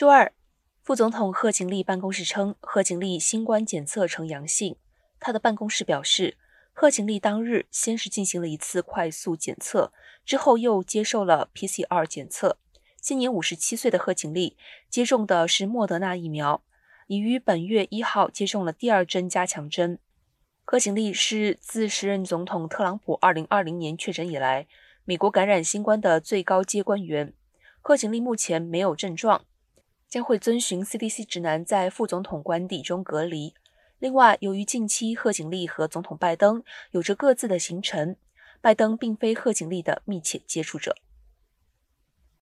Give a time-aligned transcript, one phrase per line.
[0.00, 0.32] 周二，
[0.80, 4.76] 副总统贺锦丽办公室称，贺锦丽新冠检测呈阳性。
[5.18, 6.38] 他的办公室表示，
[6.72, 9.92] 贺锦丽当日先是进行了一次快速检测，
[10.24, 12.56] 之后又接受了 PCR 检测。
[12.98, 14.56] 今年五十七岁的贺锦丽
[14.88, 16.62] 接种的是莫德纳疫苗，
[17.06, 19.98] 已于本月一号接种了第二针加强针。
[20.64, 24.66] 贺锦丽是自时任总统特朗普二零二零年确诊以来，
[25.04, 27.34] 美国感染新冠的最高阶官员。
[27.82, 29.44] 贺锦丽目前没有症状，
[30.10, 33.54] 将会遵循 CDC 指南在副总统官邸中隔离。
[34.00, 38.16] 另外，由于近期贺锦丽和总统拜登有着各自的行程，
[38.60, 40.96] 拜登并非贺锦丽的密切接触者。